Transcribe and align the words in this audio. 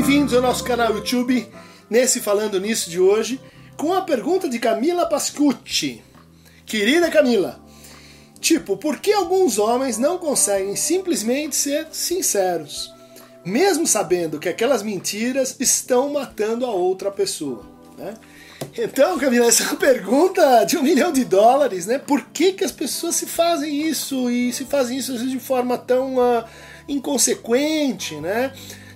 bem-vindos 0.00 0.32
ao 0.32 0.40
nosso 0.40 0.64
canal 0.64 0.94
YouTube, 0.94 1.46
nesse 1.90 2.20
Falando 2.20 2.58
Nisso 2.58 2.88
de 2.88 2.98
hoje, 2.98 3.38
com 3.76 3.92
a 3.92 4.00
pergunta 4.00 4.48
de 4.48 4.58
Camila 4.58 5.04
Pascucci. 5.04 6.02
Querida 6.64 7.10
Camila, 7.10 7.60
tipo, 8.40 8.78
por 8.78 8.98
que 8.98 9.12
alguns 9.12 9.58
homens 9.58 9.98
não 9.98 10.16
conseguem 10.16 10.74
simplesmente 10.74 11.54
ser 11.54 11.88
sinceros, 11.92 12.90
mesmo 13.44 13.86
sabendo 13.86 14.38
que 14.38 14.48
aquelas 14.48 14.82
mentiras 14.82 15.54
estão 15.60 16.10
matando 16.10 16.64
a 16.64 16.70
outra 16.70 17.10
pessoa? 17.10 17.66
Né? 17.98 18.14
Então, 18.78 19.18
Camila, 19.18 19.48
essa 19.48 19.64
é 19.64 19.66
uma 19.66 19.76
pergunta 19.76 20.64
de 20.64 20.78
um 20.78 20.82
milhão 20.82 21.12
de 21.12 21.26
dólares, 21.26 21.84
né? 21.84 21.98
Por 21.98 22.22
que, 22.32 22.54
que 22.54 22.64
as 22.64 22.72
pessoas 22.72 23.16
se 23.16 23.26
fazem 23.26 23.86
isso 23.86 24.30
e 24.30 24.50
se 24.50 24.64
fazem 24.64 24.96
isso 24.96 25.12
vezes 25.12 25.30
de 25.30 25.38
forma 25.38 25.76
tão 25.76 26.16
uh, 26.16 26.42
inconsequente, 26.88 28.14
né? 28.16 28.50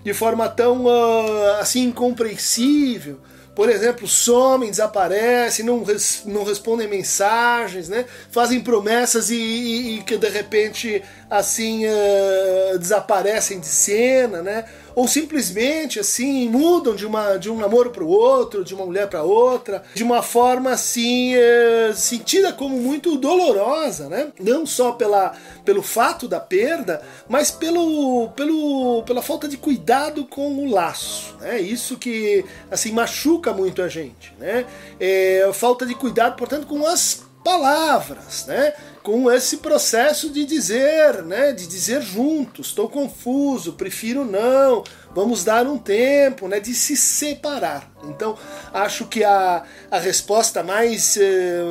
De 0.05 0.15
forma 0.15 0.49
tão 0.49 0.85
uh, 0.85 1.61
assim 1.61 1.85
incompreensível 1.85 3.19
por 3.55 3.71
exemplo, 3.71 4.09
somem, 4.09 4.69
desaparecem, 4.69 5.65
não, 5.65 5.85
res, 5.85 6.23
não 6.27 6.43
respondem 6.43 6.89
mensagens, 6.89 7.89
né? 7.89 8.05
fazem 8.31 8.61
promessas 8.61 9.31
e, 9.31 9.37
e, 9.37 9.99
e 9.99 10.03
que 10.03 10.17
de 10.17 10.29
repente 10.29 11.03
assim 11.31 11.85
uh, 11.87 12.79
desaparecem 12.79 13.61
de 13.61 13.67
cena, 13.67 14.43
né? 14.43 14.65
Ou 14.95 15.09
simplesmente 15.09 15.99
assim 15.99 16.49
mudam 16.49 16.95
de, 16.95 17.07
uma, 17.07 17.37
de 17.37 17.51
um 17.51 17.59
namoro 17.59 17.91
para 17.91 18.05
o 18.05 18.09
outro, 18.09 18.65
de 18.65 18.75
uma 18.75 18.87
mulher 18.87 19.09
para 19.09 19.23
outra, 19.23 19.83
de 19.95 20.03
uma 20.03 20.23
forma 20.23 20.71
assim 20.71 21.35
uh, 21.37 21.95
sentida 21.95 22.53
como 22.53 22.79
muito 22.79 23.17
dolorosa, 23.17 24.09
né? 24.09 24.33
não 24.41 24.67
só 24.67 24.93
pela, 24.93 25.35
pelo 25.65 25.83
fato 25.83 26.29
da 26.29 26.41
perda, 26.41 27.03
mas 27.29 27.51
pelo, 27.51 28.29
pelo, 28.37 29.03
pela 29.05 29.23
falta 29.23 29.49
de 29.49 29.57
cuidado 29.57 30.25
com 30.25 30.59
o 30.59 30.71
laço. 30.71 31.37
É 31.43 31.55
né? 31.55 31.61
isso 31.61 31.97
que 31.97 32.45
assim 32.71 32.93
machuca 32.93 33.53
muito 33.53 33.83
a 33.83 33.89
gente, 33.89 34.33
né? 34.39 34.67
É, 34.99 35.49
falta 35.53 35.87
de 35.87 35.95
cuidado, 35.95 36.37
portanto, 36.37 36.67
com 36.67 36.87
as 36.87 37.23
palavras, 37.43 38.47
né? 38.47 38.73
Com 39.05 39.31
esse 39.31 39.59
processo 39.59 40.31
de 40.31 40.47
dizer, 40.47 41.23
né, 41.23 41.53
de 41.53 41.67
dizer 41.67 42.01
juntos, 42.01 42.69
estou 42.69 42.89
confuso, 42.89 43.75
prefiro 43.75 44.25
não, 44.25 44.83
vamos 45.15 45.45
dar 45.45 45.67
um 45.67 45.77
tempo, 45.77 46.49
né, 46.49 46.59
de 46.59 46.75
se 46.75 46.97
separar. 46.97 47.93
Então, 48.09 48.37
acho 48.73 49.07
que 49.07 49.23
a, 49.23 49.63
a 49.91 49.99
resposta 49.99 50.63
mais 50.63 51.17
eh, 51.17 51.63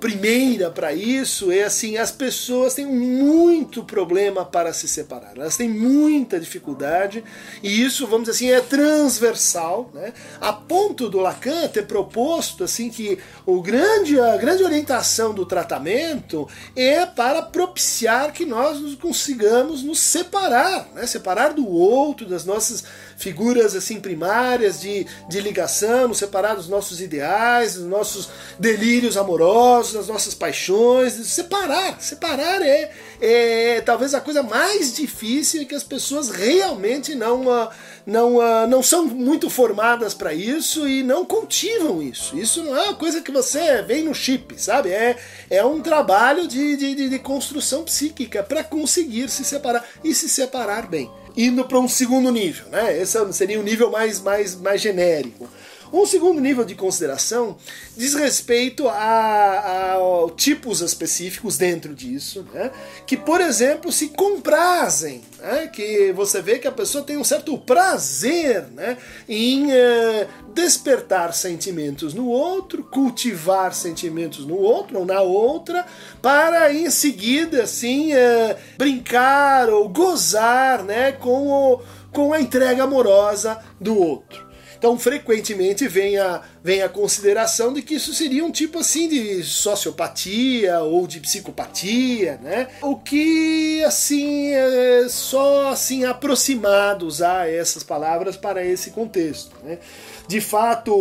primeira 0.00 0.70
para 0.70 0.92
isso 0.92 1.50
é 1.50 1.62
assim: 1.62 1.96
as 1.96 2.10
pessoas 2.10 2.74
têm 2.74 2.84
muito 2.84 3.82
problema 3.84 4.44
para 4.44 4.72
se 4.72 4.86
separar, 4.86 5.32
elas 5.36 5.56
têm 5.56 5.68
muita 5.68 6.38
dificuldade, 6.38 7.24
e 7.62 7.82
isso, 7.82 8.06
vamos 8.06 8.28
dizer 8.28 8.32
assim, 8.32 8.50
é 8.50 8.60
transversal, 8.60 9.90
né, 9.94 10.12
a 10.40 10.52
ponto 10.52 11.08
do 11.08 11.20
Lacan 11.20 11.68
ter 11.68 11.86
proposto 11.86 12.64
assim 12.64 12.90
que 12.90 13.18
o 13.46 13.62
grande, 13.62 14.20
a 14.20 14.36
grande 14.36 14.62
orientação 14.62 15.32
do 15.32 15.46
tratamento 15.46 16.46
é 16.74 17.04
para 17.04 17.42
propiciar 17.42 18.32
que 18.32 18.44
nós 18.44 18.80
nos 18.80 18.94
consigamos 18.94 19.82
nos 19.82 20.00
separar, 20.00 20.88
né? 20.94 21.06
separar 21.06 21.52
do 21.52 21.68
outro, 21.68 22.26
das 22.26 22.44
nossas 22.44 22.84
figuras 23.16 23.76
assim 23.76 24.00
primárias 24.00 24.80
de, 24.80 25.06
de 25.28 25.40
ligação, 25.40 26.08
nos 26.08 26.18
separar 26.18 26.54
dos 26.54 26.68
nossos 26.68 27.00
ideais, 27.00 27.74
dos 27.74 27.84
nossos 27.84 28.28
delírios 28.58 29.16
amorosos, 29.16 29.94
das 29.94 30.08
nossas 30.08 30.34
paixões, 30.34 31.12
separar, 31.12 32.00
separar 32.00 32.62
é, 32.62 32.90
é 33.20 33.80
talvez 33.80 34.14
a 34.14 34.20
coisa 34.20 34.42
mais 34.42 34.94
difícil 34.94 35.66
que 35.66 35.74
as 35.74 35.84
pessoas 35.84 36.30
realmente 36.30 37.14
não 37.14 37.46
uh, 37.46 37.68
não, 38.06 38.36
uh, 38.36 38.66
não 38.68 38.82
são 38.82 39.06
muito 39.06 39.48
formadas 39.48 40.14
para 40.14 40.34
isso 40.34 40.88
e 40.88 41.02
não 41.02 41.24
cultivam 41.24 42.02
isso. 42.02 42.36
Isso 42.36 42.62
não 42.62 42.76
é 42.76 42.84
uma 42.84 42.94
coisa 42.94 43.20
que 43.20 43.30
você 43.30 43.82
vem 43.82 44.04
no 44.04 44.14
chip, 44.14 44.60
sabe? 44.60 44.90
É, 44.90 45.16
é 45.48 45.64
um 45.64 45.80
trabalho 45.80 46.46
de, 46.46 46.76
de, 46.76 47.08
de 47.08 47.18
construção 47.18 47.84
psíquica 47.84 48.42
para 48.42 48.64
conseguir 48.64 49.28
se 49.28 49.44
separar 49.44 49.84
e 50.02 50.14
se 50.14 50.28
separar 50.28 50.88
bem. 50.88 51.10
Indo 51.36 51.64
para 51.64 51.78
um 51.78 51.88
segundo 51.88 52.30
nível, 52.30 52.66
né? 52.68 53.00
Esse 53.00 53.18
seria 53.32 53.58
um 53.58 53.62
nível 53.62 53.90
mais, 53.90 54.20
mais, 54.20 54.54
mais 54.54 54.80
genérico. 54.80 55.48
Um 55.92 56.06
segundo 56.06 56.40
nível 56.40 56.64
de 56.64 56.74
consideração 56.74 57.58
diz 57.94 58.14
respeito 58.14 58.88
a, 58.88 58.94
a, 58.94 59.94
a 59.96 60.30
tipos 60.34 60.80
específicos 60.80 61.58
dentro 61.58 61.94
disso, 61.94 62.46
né? 62.54 62.70
que, 63.06 63.14
por 63.14 63.42
exemplo, 63.42 63.92
se 63.92 64.08
comprazem, 64.08 65.20
né? 65.38 65.66
que 65.66 66.10
você 66.12 66.40
vê 66.40 66.58
que 66.58 66.66
a 66.66 66.72
pessoa 66.72 67.04
tem 67.04 67.18
um 67.18 67.24
certo 67.24 67.58
prazer 67.58 68.68
né? 68.72 68.96
em 69.28 69.66
uh, 69.66 70.28
despertar 70.54 71.34
sentimentos 71.34 72.14
no 72.14 72.26
outro, 72.26 72.84
cultivar 72.84 73.74
sentimentos 73.74 74.46
no 74.46 74.56
outro 74.56 75.00
ou 75.00 75.04
na 75.04 75.20
outra, 75.20 75.84
para 76.22 76.72
em 76.72 76.88
seguida 76.88 77.64
assim 77.64 78.14
uh, 78.14 78.56
brincar 78.78 79.68
ou 79.68 79.86
gozar 79.90 80.82
né? 80.84 81.12
com, 81.12 81.48
o, 81.48 81.82
com 82.10 82.32
a 82.32 82.40
entrega 82.40 82.84
amorosa 82.84 83.58
do 83.78 83.94
outro. 83.94 84.51
Então, 84.82 84.98
frequentemente 84.98 85.86
vem 85.86 86.18
a, 86.18 86.42
vem 86.60 86.82
a 86.82 86.88
consideração 86.88 87.72
de 87.72 87.82
que 87.82 87.94
isso 87.94 88.12
seria 88.12 88.44
um 88.44 88.50
tipo 88.50 88.80
assim 88.80 89.08
de 89.08 89.40
sociopatia 89.44 90.80
ou 90.80 91.06
de 91.06 91.20
psicopatia, 91.20 92.40
né? 92.42 92.66
O 92.82 92.96
que, 92.96 93.80
assim, 93.84 94.48
é 94.48 95.06
só 95.08 95.68
assim 95.68 96.04
aproximado 96.04 97.06
usar 97.06 97.48
essas 97.48 97.84
palavras 97.84 98.36
para 98.36 98.66
esse 98.66 98.90
contexto, 98.90 99.54
né? 99.62 99.78
De 100.26 100.40
fato, 100.40 100.92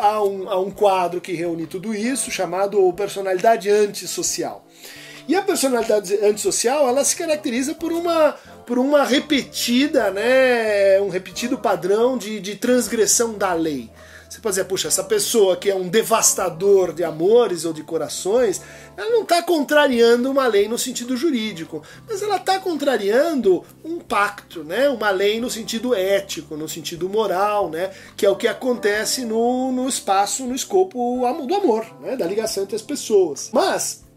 há 0.00 0.20
um, 0.20 0.48
há 0.48 0.58
um 0.58 0.72
quadro 0.72 1.20
que 1.20 1.32
reúne 1.32 1.68
tudo 1.68 1.94
isso, 1.94 2.32
chamado 2.32 2.92
personalidade 2.94 3.70
antissocial. 3.70 4.66
E 5.28 5.36
a 5.36 5.42
personalidade 5.42 6.14
antissocial, 6.24 6.88
ela 6.88 7.04
se 7.04 7.14
caracteriza 7.14 7.74
por 7.74 7.92
uma, 7.92 8.34
por 8.66 8.78
uma 8.78 9.04
repetida, 9.04 10.10
né, 10.10 10.98
um 11.02 11.10
repetido 11.10 11.58
padrão 11.58 12.16
de, 12.16 12.40
de 12.40 12.56
transgressão 12.56 13.34
da 13.34 13.52
lei. 13.52 13.90
Você 14.26 14.40
pode 14.40 14.54
dizer, 14.54 14.64
puxa, 14.64 14.88
essa 14.88 15.04
pessoa 15.04 15.56
que 15.56 15.68
é 15.68 15.74
um 15.74 15.88
devastador 15.88 16.94
de 16.94 17.04
amores 17.04 17.66
ou 17.66 17.74
de 17.74 17.82
corações, 17.82 18.60
ela 18.96 19.10
não 19.10 19.22
está 19.22 19.42
contrariando 19.42 20.30
uma 20.30 20.46
lei 20.46 20.66
no 20.66 20.78
sentido 20.78 21.14
jurídico, 21.14 21.82
mas 22.08 22.22
ela 22.22 22.36
está 22.36 22.58
contrariando 22.58 23.64
um 23.84 23.98
pacto, 23.98 24.64
né? 24.64 24.88
uma 24.88 25.10
lei 25.10 25.38
no 25.40 25.50
sentido 25.50 25.94
ético, 25.94 26.56
no 26.56 26.68
sentido 26.68 27.06
moral, 27.06 27.68
né? 27.68 27.90
que 28.16 28.24
é 28.24 28.30
o 28.30 28.36
que 28.36 28.48
acontece 28.48 29.26
no, 29.26 29.72
no 29.72 29.88
espaço, 29.88 30.44
no 30.44 30.54
escopo 30.54 31.20
do 31.46 31.54
amor, 31.54 31.86
né? 32.00 32.16
da 32.16 32.26
ligação 32.26 32.62
entre 32.62 32.76
as 32.76 32.82
pessoas. 32.82 33.50
Mas 33.52 34.07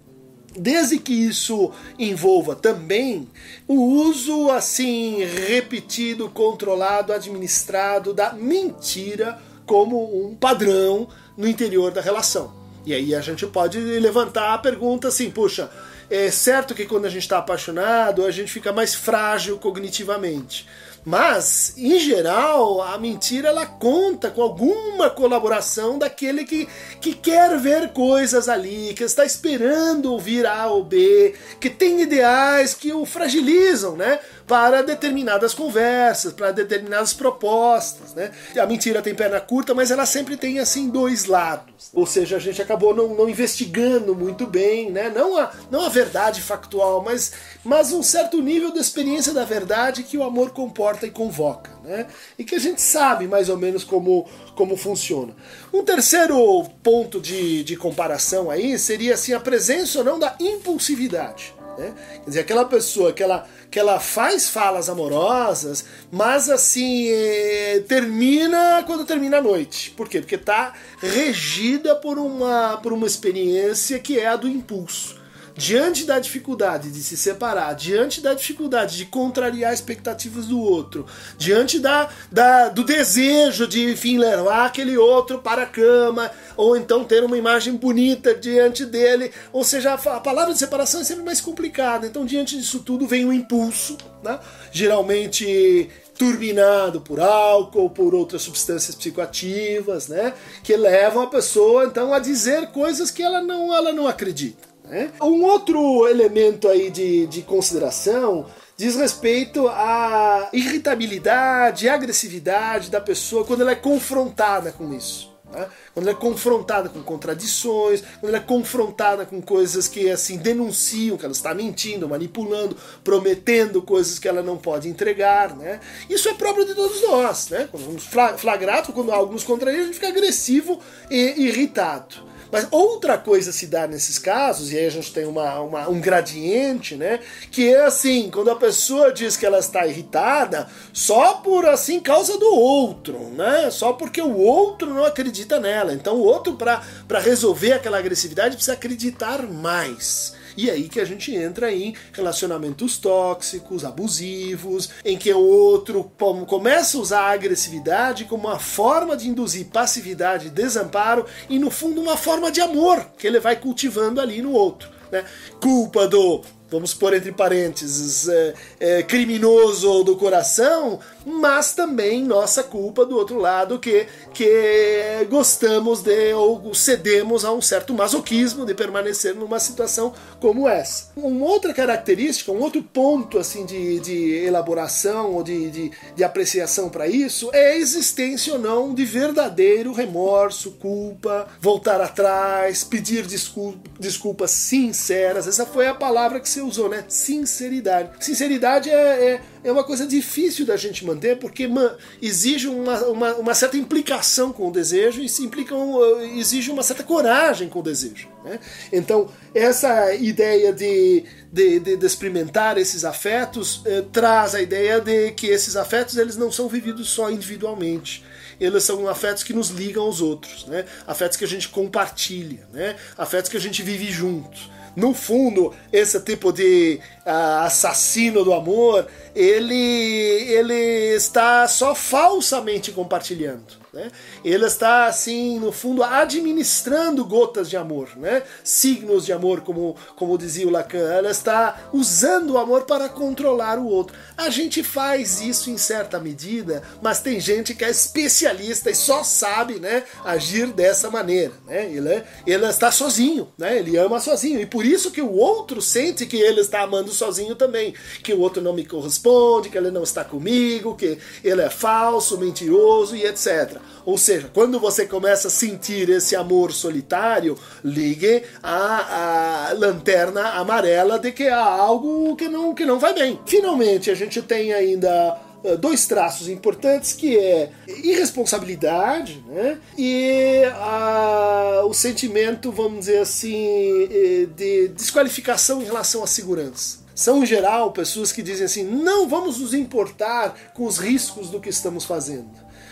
desde 0.55 0.97
que 0.97 1.13
isso 1.13 1.71
envolva 1.97 2.55
também 2.55 3.27
o 3.67 3.75
uso 3.75 4.49
assim 4.49 5.23
repetido, 5.23 6.29
controlado, 6.29 7.13
administrado 7.13 8.13
da 8.13 8.33
mentira 8.33 9.39
como 9.65 10.27
um 10.27 10.35
padrão 10.35 11.07
no 11.37 11.47
interior 11.47 11.91
da 11.91 12.01
relação. 12.01 12.53
E 12.85 12.93
aí 12.93 13.13
a 13.13 13.21
gente 13.21 13.45
pode 13.45 13.79
levantar 13.79 14.53
a 14.53 14.57
pergunta 14.57 15.07
assim, 15.07 15.29
puxa, 15.29 15.69
é 16.11 16.29
certo 16.29 16.75
que 16.75 16.85
quando 16.85 17.05
a 17.05 17.09
gente 17.09 17.23
está 17.23 17.37
apaixonado 17.37 18.25
a 18.25 18.31
gente 18.31 18.51
fica 18.51 18.73
mais 18.73 18.93
frágil 18.93 19.57
cognitivamente. 19.57 20.67
Mas, 21.03 21.73
em 21.77 21.99
geral, 21.99 22.79
a 22.79 22.95
mentira 22.97 23.47
ela 23.47 23.65
conta 23.65 24.29
com 24.29 24.41
alguma 24.41 25.09
colaboração 25.09 25.97
daquele 25.97 26.45
que, 26.45 26.69
que 26.99 27.15
quer 27.15 27.57
ver 27.57 27.89
coisas 27.89 28.47
ali, 28.47 28.93
que 28.93 29.03
está 29.03 29.25
esperando 29.25 30.11
ouvir 30.11 30.45
A 30.45 30.67
ou 30.67 30.83
B, 30.83 31.33
que 31.59 31.71
tem 31.71 32.01
ideais 32.01 32.75
que 32.75 32.93
o 32.93 33.03
fragilizam, 33.03 33.95
né? 33.95 34.19
para 34.51 34.81
determinadas 34.81 35.53
conversas, 35.53 36.33
para 36.33 36.51
determinadas 36.51 37.13
propostas, 37.13 38.13
né? 38.13 38.31
A 38.61 38.65
mentira 38.65 39.01
tem 39.01 39.15
perna 39.15 39.39
curta, 39.39 39.73
mas 39.73 39.91
ela 39.91 40.05
sempre 40.05 40.35
tem 40.35 40.59
assim 40.59 40.89
dois 40.89 41.23
lados. 41.23 41.89
Ou 41.93 42.05
seja, 42.05 42.35
a 42.35 42.39
gente 42.39 42.61
acabou 42.61 42.93
não, 42.93 43.15
não 43.15 43.29
investigando 43.29 44.13
muito 44.13 44.45
bem, 44.45 44.91
né? 44.91 45.09
Não 45.09 45.37
a, 45.37 45.51
não 45.71 45.85
a 45.85 45.87
verdade 46.03 46.41
factual, 46.41 47.03
mas, 47.03 47.31
mas 47.63 47.91
um 47.91 48.01
certo 48.01 48.41
nível 48.41 48.71
de 48.71 48.79
experiência 48.79 49.33
da 49.33 49.45
verdade 49.45 50.03
que 50.03 50.17
o 50.17 50.23
amor 50.23 50.49
comporta 50.49 51.05
e 51.05 51.11
convoca, 51.11 51.71
né? 51.83 52.07
E 52.37 52.43
que 52.43 52.55
a 52.55 52.59
gente 52.59 52.81
sabe 52.81 53.27
mais 53.27 53.49
ou 53.49 53.57
menos 53.57 53.83
como, 53.83 54.27
como 54.55 54.75
funciona. 54.75 55.35
Um 55.71 55.83
terceiro 55.83 56.63
ponto 56.81 57.21
de, 57.21 57.63
de 57.63 57.75
comparação 57.75 58.49
aí 58.49 58.79
seria 58.79 59.13
assim 59.13 59.33
a 59.33 59.39
presença 59.39 59.99
ou 59.99 60.05
não 60.05 60.17
da 60.17 60.35
impulsividade. 60.39 61.53
Né? 61.77 61.93
Quer 62.23 62.29
dizer, 62.29 62.39
aquela 62.41 62.65
pessoa 62.65 63.13
que 63.13 63.21
ela, 63.23 63.47
que 63.69 63.79
ela 63.79 63.99
faz 63.99 64.49
falas 64.49 64.89
amorosas, 64.89 65.85
mas 66.11 66.49
assim, 66.49 67.07
é, 67.09 67.83
termina 67.87 68.83
quando 68.85 69.05
termina 69.05 69.37
a 69.37 69.41
noite. 69.41 69.91
Por 69.91 70.09
quê? 70.09 70.19
Porque 70.19 70.35
está 70.35 70.73
regida 70.99 71.95
por 71.95 72.17
uma, 72.17 72.77
por 72.77 72.91
uma 72.91 73.07
experiência 73.07 73.99
que 73.99 74.19
é 74.19 74.27
a 74.27 74.35
do 74.35 74.47
impulso. 74.47 75.20
Diante 75.55 76.05
da 76.05 76.19
dificuldade 76.19 76.91
de 76.91 77.01
se 77.03 77.17
separar, 77.17 77.73
diante 77.73 78.21
da 78.21 78.33
dificuldade 78.33 78.97
de 78.97 79.05
contrariar 79.05 79.73
expectativas 79.73 80.47
do 80.47 80.59
outro, 80.59 81.05
diante 81.37 81.79
da, 81.79 82.09
da 82.31 82.69
do 82.69 82.83
desejo 82.83 83.67
de, 83.67 83.91
enfim, 83.91 84.17
levar 84.17 84.65
aquele 84.65 84.97
outro 84.97 85.39
para 85.39 85.63
a 85.63 85.67
cama, 85.67 86.31
ou 86.55 86.75
então 86.75 87.03
ter 87.03 87.23
uma 87.23 87.37
imagem 87.37 87.75
bonita 87.75 88.33
diante 88.33 88.85
dele, 88.85 89.31
ou 89.51 89.63
seja, 89.63 89.93
a 89.93 90.19
palavra 90.19 90.53
de 90.53 90.59
separação 90.59 91.01
é 91.01 91.03
sempre 91.03 91.23
mais 91.23 91.41
complicada. 91.41 92.07
Então, 92.07 92.25
diante 92.25 92.57
disso 92.57 92.79
tudo, 92.79 93.07
vem 93.07 93.25
o 93.25 93.33
impulso, 93.33 93.97
né? 94.23 94.39
geralmente 94.71 95.89
turbinado 96.21 97.01
por 97.01 97.19
álcool, 97.19 97.89
por 97.89 98.13
outras 98.13 98.43
substâncias 98.43 98.93
psicoativas, 98.93 100.07
né, 100.07 100.35
que 100.63 100.77
levam 100.77 101.23
a 101.23 101.27
pessoa 101.27 101.85
então 101.85 102.13
a 102.13 102.19
dizer 102.19 102.67
coisas 102.67 103.09
que 103.09 103.23
ela 103.23 103.41
não, 103.41 103.73
ela 103.73 103.91
não 103.91 104.07
acredita. 104.07 104.70
Né? 104.83 105.11
Um 105.21 105.43
outro 105.43 106.07
elemento 106.07 106.67
aí 106.67 106.89
de, 106.89 107.27
de 107.27 107.41
consideração 107.43 108.45
diz 108.75 108.95
respeito 108.95 109.67
à 109.67 110.49
irritabilidade, 110.51 111.87
agressividade 111.87 112.89
da 112.89 112.99
pessoa 112.99 113.45
quando 113.45 113.61
ela 113.61 113.71
é 113.71 113.75
confrontada 113.75 114.71
com 114.71 114.93
isso. 114.93 115.31
Né? 115.51 115.67
Quando 115.93 116.07
ela 116.07 116.17
é 116.17 116.19
confrontada 116.19 116.89
com 116.89 117.03
contradições, 117.03 118.01
quando 118.19 118.33
ela 118.33 118.37
é 118.37 118.45
confrontada 118.45 119.25
com 119.25 119.41
coisas 119.41 119.87
que 119.87 120.09
assim 120.09 120.37
denunciam 120.37 121.17
que 121.17 121.25
ela 121.25 121.33
está 121.33 121.53
mentindo, 121.53 122.07
manipulando, 122.07 122.75
prometendo 123.03 123.81
coisas 123.81 124.17
que 124.17 124.27
ela 124.27 124.41
não 124.41 124.57
pode 124.57 124.87
entregar, 124.87 125.55
né? 125.55 125.79
Isso 126.09 126.29
é 126.29 126.33
próprio 126.33 126.65
de 126.65 126.73
todos 126.73 127.01
nós, 127.01 127.49
né? 127.49 127.67
Quando 127.69 127.85
vamos 127.85 128.03
flagrado, 128.37 128.93
quando 128.93 129.11
algo 129.11 129.33
nos 129.33 129.43
contraria, 129.43 129.81
a 129.81 129.83
gente 129.83 129.95
fica 129.95 130.07
agressivo 130.07 130.79
e 131.09 131.47
irritado. 131.47 132.30
Mas 132.51 132.67
outra 132.69 133.17
coisa 133.17 133.51
se 133.51 133.67
dá 133.67 133.87
nesses 133.87 134.19
casos, 134.19 134.71
e 134.71 134.77
aí 134.77 134.85
a 134.85 134.91
gente 134.91 135.13
tem 135.13 135.25
uma, 135.25 135.59
uma, 135.61 135.89
um 135.89 136.01
gradiente, 136.01 136.95
né? 136.95 137.19
Que 137.49 137.73
é 137.73 137.85
assim, 137.85 138.29
quando 138.29 138.51
a 138.51 138.55
pessoa 138.55 139.13
diz 139.13 139.37
que 139.37 139.45
ela 139.45 139.59
está 139.59 139.87
irritada 139.87 140.67
só 140.91 141.35
por 141.35 141.65
assim 141.65 141.99
causa 141.99 142.37
do 142.37 142.53
outro, 142.53 143.17
né? 143.35 143.69
Só 143.71 143.93
porque 143.93 144.21
o 144.21 144.37
outro 144.37 144.93
não 144.93 145.05
acredita 145.05 145.59
nela. 145.59 145.93
Então 145.93 146.15
o 146.15 146.23
outro, 146.23 146.55
para 146.55 147.19
resolver 147.19 147.73
aquela 147.73 147.97
agressividade, 147.97 148.55
precisa 148.55 148.73
acreditar 148.73 149.43
mais. 149.43 150.33
E 150.55 150.69
aí 150.69 150.89
que 150.89 150.99
a 150.99 151.05
gente 151.05 151.35
entra 151.35 151.71
em 151.71 151.95
relacionamentos 152.13 152.97
tóxicos, 152.97 153.85
abusivos, 153.85 154.89
em 155.03 155.17
que 155.17 155.33
o 155.33 155.39
outro 155.39 156.11
começa 156.47 156.97
a 156.97 157.01
usar 157.01 157.21
a 157.21 157.31
agressividade 157.31 158.25
como 158.25 158.47
uma 158.47 158.59
forma 158.59 159.15
de 159.15 159.27
induzir 159.27 159.67
passividade, 159.67 160.49
desamparo 160.49 161.25
e 161.49 161.57
no 161.59 161.71
fundo 161.71 162.01
uma 162.01 162.17
forma 162.17 162.51
de 162.51 162.61
amor 162.61 163.05
que 163.17 163.27
ele 163.27 163.39
vai 163.39 163.55
cultivando 163.55 164.19
ali 164.19 164.41
no 164.41 164.51
outro. 164.51 164.89
Né? 165.11 165.25
Culpa 165.61 166.07
do 166.07 166.41
vamos 166.71 166.93
pôr 166.93 167.13
entre 167.13 167.33
parênteses, 167.33 168.29
é, 168.29 168.53
é, 168.79 169.03
criminoso 169.03 170.03
do 170.05 170.15
coração, 170.15 170.99
mas 171.25 171.73
também 171.73 172.23
nossa 172.23 172.63
culpa 172.63 173.05
do 173.05 173.17
outro 173.17 173.37
lado 173.37 173.77
que, 173.77 174.07
que 174.33 175.27
gostamos 175.29 176.01
de 176.01 176.33
ou 176.33 176.73
cedemos 176.73 177.43
a 177.43 177.51
um 177.51 177.61
certo 177.61 177.93
masoquismo 177.93 178.65
de 178.65 178.73
permanecer 178.73 179.35
numa 179.35 179.59
situação 179.59 180.13
como 180.39 180.67
essa. 180.67 181.11
Uma 181.15 181.45
outra 181.45 181.73
característica, 181.73 182.51
um 182.51 182.61
outro 182.61 182.81
ponto 182.81 183.37
assim 183.37 183.65
de, 183.65 183.99
de 183.99 184.35
elaboração 184.45 185.33
ou 185.33 185.43
de, 185.43 185.69
de, 185.69 185.91
de 186.15 186.23
apreciação 186.23 186.89
para 186.89 187.05
isso 187.05 187.49
é 187.51 187.73
a 187.73 187.75
existência 187.75 188.53
ou 188.53 188.59
não 188.59 188.93
de 188.93 189.03
verdadeiro 189.03 189.91
remorso, 189.91 190.71
culpa, 190.79 191.47
voltar 191.59 191.99
atrás, 191.99 192.83
pedir 192.83 193.25
desculpa, 193.25 193.77
desculpas 193.99 194.51
sinceras. 194.51 195.47
Essa 195.47 195.65
foi 195.65 195.87
a 195.87 195.93
palavra 195.93 196.39
que 196.39 196.47
se 196.47 196.60
você 196.61 196.63
usou, 196.63 196.89
né? 196.89 197.03
Sinceridade. 197.07 198.11
Sinceridade 198.19 198.89
é, 198.89 198.93
é, 198.93 199.41
é 199.63 199.71
uma 199.71 199.83
coisa 199.83 200.05
difícil 200.05 200.65
da 200.65 200.77
gente 200.77 201.03
manter 201.05 201.37
porque 201.37 201.67
man, 201.67 201.95
exige 202.21 202.67
uma, 202.67 202.99
uma, 203.05 203.33
uma, 203.35 203.55
certa 203.55 203.77
implicação 203.77 204.53
com 204.53 204.69
o 204.69 204.71
desejo 204.71 205.21
e 205.21 205.27
se 205.27 205.43
implica 205.43 205.75
um, 205.75 206.21
exige 206.37 206.71
uma 206.71 206.83
certa 206.83 207.03
coragem 207.03 207.67
com 207.67 207.79
o 207.79 207.83
desejo. 207.83 208.29
Né? 208.43 208.59
Então, 208.91 209.29
essa 209.53 210.13
ideia 210.13 210.71
de, 210.71 211.25
de, 211.51 211.79
de, 211.79 211.97
de 211.97 212.05
experimentar 212.05 212.77
esses 212.77 213.03
afetos 213.03 213.81
eh, 213.85 214.03
traz 214.11 214.55
a 214.55 214.61
ideia 214.61 214.99
de 214.99 215.31
que 215.31 215.47
esses 215.47 215.75
afetos 215.75 216.17
eles 216.17 216.37
não 216.37 216.51
são 216.51 216.67
vividos 216.67 217.09
só 217.09 217.29
individualmente 217.31 218.23
eles 218.59 218.83
são 218.83 219.07
afetos 219.07 219.41
que 219.41 219.53
nos 219.53 219.69
ligam 219.69 220.03
aos 220.03 220.21
outros, 220.21 220.67
né? 220.67 220.85
Afetos 221.07 221.35
que 221.35 221.43
a 221.43 221.47
gente 221.47 221.67
compartilha, 221.69 222.67
né? 222.71 222.95
Afetos 223.17 223.49
que 223.49 223.57
a 223.57 223.59
gente 223.59 223.81
vive 223.81 224.11
junto 224.11 224.69
no 224.95 225.13
fundo, 225.13 225.73
esse 225.91 226.19
tipo 226.21 226.51
de 226.51 226.99
uh, 227.25 227.63
assassino 227.65 228.43
do 228.43 228.53
amor, 228.53 229.07
ele, 229.35 229.73
ele 229.73 231.15
está 231.15 231.67
só 231.67 231.95
falsamente 231.95 232.91
compartilhando. 232.91 233.80
Né? 233.93 234.09
Ele 234.43 234.65
está, 234.65 235.05
assim, 235.05 235.59
no 235.59 235.69
fundo, 235.71 236.01
administrando 236.01 237.25
gotas 237.25 237.69
de 237.69 237.75
amor, 237.75 238.15
né? 238.15 238.41
signos 238.63 239.25
de 239.25 239.33
amor, 239.33 239.61
como, 239.61 239.97
como 240.15 240.37
dizia 240.37 240.65
o 240.65 240.71
Lacan. 240.71 241.11
Ela 241.11 241.29
está 241.29 241.89
usando 241.91 242.51
o 242.51 242.57
amor 242.57 242.83
para 242.83 243.09
controlar 243.09 243.77
o 243.77 243.85
outro. 243.85 244.15
A 244.37 244.49
gente 244.49 244.81
faz 244.81 245.41
isso 245.41 245.69
em 245.69 245.77
certa 245.77 246.19
medida, 246.19 246.81
mas 247.01 247.19
tem 247.19 247.37
gente 247.41 247.75
que 247.75 247.83
é 247.83 247.89
especialista 247.89 248.89
e 248.89 248.95
só 248.95 249.23
sabe 249.23 249.77
né, 249.77 250.05
agir 250.23 250.67
dessa 250.67 251.09
maneira. 251.09 251.51
Né? 251.67 251.91
Ele, 251.91 252.23
ele 252.47 252.65
está 252.67 252.91
sozinho, 252.91 253.51
né? 253.57 253.77
ele 253.77 253.97
ama 253.97 254.21
sozinho. 254.21 254.61
E 254.61 254.65
por 254.65 254.85
isso 254.85 255.11
que 255.11 255.21
o 255.21 255.33
outro 255.33 255.81
sente 255.81 256.25
que 256.25 256.37
ele 256.37 256.61
está 256.61 256.81
amando 256.83 257.11
sozinho 257.11 257.55
também. 257.55 257.93
Que 258.23 258.33
o 258.33 258.39
outro 258.39 258.61
não 258.61 258.73
me 258.73 258.85
corresponde, 258.85 259.69
que 259.69 259.77
ele 259.77 259.91
não 259.91 260.03
está 260.03 260.23
comigo, 260.23 260.95
que 260.95 261.17
ele 261.43 261.61
é 261.61 261.69
falso, 261.69 262.37
mentiroso 262.37 263.17
e 263.17 263.25
etc. 263.25 263.80
Ou 264.05 264.17
seja, 264.17 264.49
quando 264.53 264.79
você 264.79 265.05
começa 265.05 265.47
a 265.47 265.51
sentir 265.51 266.09
esse 266.09 266.35
amor 266.35 266.71
solitário, 266.71 267.57
ligue 267.83 268.43
a, 268.61 269.69
a 269.69 269.73
lanterna 269.73 270.51
amarela 270.51 271.19
de 271.19 271.31
que 271.31 271.47
há 271.47 271.63
algo 271.63 272.35
que 272.35 272.47
não, 272.47 272.73
que 272.73 272.85
não 272.85 272.99
vai 272.99 273.13
bem. 273.13 273.39
Finalmente, 273.45 274.09
a 274.09 274.15
gente 274.15 274.41
tem 274.41 274.73
ainda 274.73 275.39
eh, 275.63 275.77
dois 275.77 276.07
traços 276.07 276.47
importantes 276.47 277.13
que 277.13 277.37
é 277.37 277.71
irresponsabilidade 277.87 279.43
né? 279.47 279.77
e 279.97 280.63
a, 280.73 281.83
o 281.85 281.93
sentimento, 281.93 282.71
vamos 282.71 283.01
dizer 283.01 283.19
assim, 283.19 284.07
eh, 284.11 284.47
de 284.55 284.87
desqualificação 284.89 285.81
em 285.81 285.85
relação 285.85 286.23
à 286.23 286.27
segurança. 286.27 287.01
São, 287.13 287.43
em 287.43 287.45
geral, 287.45 287.91
pessoas 287.91 288.31
que 288.31 288.41
dizem 288.41 288.65
assim: 288.65 288.83
não 288.83 289.29
vamos 289.29 289.59
nos 289.59 289.73
importar 289.73 290.55
com 290.73 290.85
os 290.85 290.97
riscos 290.97 291.49
do 291.49 291.59
que 291.59 291.69
estamos 291.69 292.03
fazendo. 292.03 292.49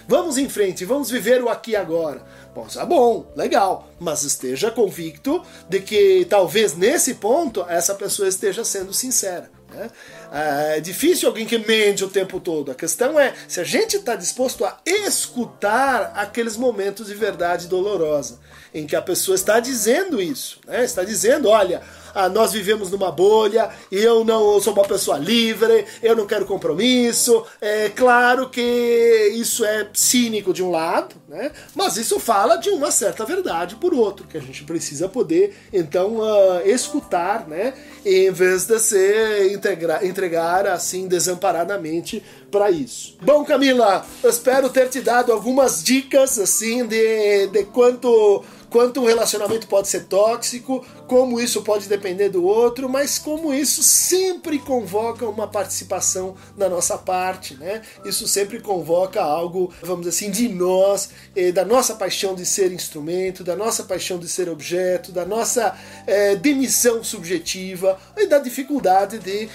Vamos 0.09 0.39
em 0.39 0.49
frente, 0.49 0.85
vamos 0.85 1.11
viver 1.11 1.39
o 1.43 1.49
aqui 1.49 1.71
e 1.71 1.75
agora. 1.75 2.25
Bom, 2.55 2.65
é 2.75 2.83
bom, 2.83 3.31
legal, 3.35 3.87
mas 3.99 4.23
esteja 4.23 4.71
convicto 4.71 5.43
de 5.69 5.81
que 5.81 6.25
talvez 6.27 6.75
nesse 6.75 7.13
ponto 7.13 7.63
essa 7.69 7.93
pessoa 7.93 8.27
esteja 8.27 8.65
sendo 8.65 8.91
sincera. 8.91 9.51
Né? 9.71 9.87
É 10.31 10.79
difícil 10.79 11.27
alguém 11.27 11.45
que 11.45 11.57
mente 11.57 12.03
o 12.03 12.09
tempo 12.09 12.39
todo. 12.39 12.71
A 12.71 12.75
questão 12.75 13.19
é 13.19 13.33
se 13.47 13.59
a 13.59 13.63
gente 13.63 13.97
está 13.97 14.15
disposto 14.15 14.63
a 14.63 14.77
escutar 14.85 16.13
aqueles 16.15 16.55
momentos 16.55 17.07
de 17.07 17.15
verdade 17.15 17.67
dolorosa, 17.67 18.39
em 18.73 18.85
que 18.85 18.95
a 18.95 19.01
pessoa 19.01 19.35
está 19.35 19.59
dizendo 19.59 20.21
isso, 20.21 20.59
né? 20.67 20.83
está 20.83 21.03
dizendo: 21.03 21.49
olha, 21.49 21.81
ah, 22.13 22.29
nós 22.29 22.53
vivemos 22.53 22.91
numa 22.91 23.11
bolha, 23.11 23.69
eu 23.91 24.23
não 24.23 24.53
eu 24.53 24.61
sou 24.61 24.73
uma 24.73 24.83
pessoa 24.83 25.17
livre, 25.17 25.85
eu 26.01 26.15
não 26.15 26.25
quero 26.25 26.45
compromisso. 26.45 27.45
É 27.61 27.89
claro 27.89 28.49
que 28.49 29.31
isso 29.35 29.63
é 29.65 29.87
cínico 29.93 30.53
de 30.53 30.63
um 30.63 30.71
lado, 30.71 31.15
né? 31.27 31.51
mas 31.75 31.97
isso 31.97 32.19
fala 32.19 32.57
de 32.57 32.69
uma 32.69 32.91
certa 32.91 33.25
verdade 33.25 33.75
por 33.75 33.93
outro, 33.93 34.27
que 34.27 34.37
a 34.37 34.41
gente 34.41 34.63
precisa 34.63 35.07
poder 35.07 35.55
então 35.71 36.17
uh, 36.17 36.61
escutar, 36.65 37.47
né? 37.47 37.73
em 38.05 38.31
vez 38.31 38.65
de 38.65 38.79
se 38.79 39.53
entregar, 39.53 40.05
entregar 40.19 40.67
assim 40.67 41.07
desamparadamente 41.07 42.21
para 42.51 42.69
isso. 42.69 43.17
Bom, 43.21 43.45
Camila, 43.45 44.05
espero 44.23 44.69
ter 44.69 44.89
te 44.89 45.01
dado 45.01 45.31
algumas 45.31 45.83
dicas 45.83 46.37
assim 46.37 46.85
de, 46.85 47.47
de 47.47 47.63
quanto 47.65 48.43
quanto 48.69 49.01
um 49.01 49.05
relacionamento 49.05 49.67
pode 49.67 49.87
ser 49.87 50.05
tóxico, 50.05 50.85
como 51.07 51.39
isso 51.39 51.61
pode 51.63 51.87
depender 51.87 52.29
do 52.29 52.45
outro, 52.45 52.87
mas 52.87 53.17
como 53.17 53.53
isso 53.53 53.81
sempre 53.81 54.59
convoca 54.59 55.27
uma 55.27 55.47
participação 55.47 56.35
da 56.55 56.69
nossa 56.69 56.97
parte, 56.97 57.55
né? 57.55 57.81
Isso 58.05 58.27
sempre 58.27 58.59
convoca 58.59 59.21
algo, 59.21 59.73
vamos 59.81 60.05
dizer 60.05 60.09
assim, 60.25 60.31
de 60.31 60.47
nós, 60.47 61.09
eh, 61.35 61.51
da 61.51 61.65
nossa 61.65 61.95
paixão 61.95 62.35
de 62.35 62.45
ser 62.45 62.71
instrumento, 62.71 63.43
da 63.43 63.55
nossa 63.55 63.83
paixão 63.83 64.19
de 64.19 64.29
ser 64.29 64.47
objeto, 64.47 65.11
da 65.11 65.25
nossa 65.25 65.75
eh, 66.05 66.35
demissão 66.35 67.03
subjetiva 67.03 67.99
e 68.15 68.27
da 68.27 68.37
dificuldade 68.37 69.17
de 69.17 69.49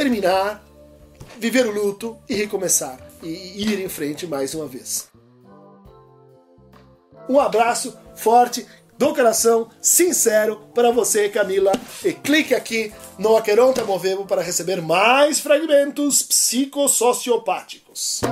terminar, 0.00 0.64
viver 1.38 1.66
o 1.66 1.70
luto 1.70 2.16
e 2.26 2.34
recomeçar 2.34 2.98
e 3.22 3.70
ir 3.70 3.84
em 3.84 3.88
frente 3.88 4.26
mais 4.26 4.54
uma 4.54 4.66
vez. 4.66 5.10
Um 7.28 7.38
abraço 7.38 7.94
forte 8.16 8.66
do 8.96 9.14
coração, 9.14 9.68
sincero, 9.78 10.62
para 10.74 10.90
você, 10.90 11.28
Camila. 11.28 11.72
E 12.02 12.14
clique 12.14 12.54
aqui 12.54 12.90
no 13.18 13.36
Aqueronta 13.36 13.84
Movemo 13.84 14.24
para 14.24 14.40
receber 14.40 14.80
mais 14.80 15.38
fragmentos 15.38 16.22
psicossociopáticos. 16.22 18.22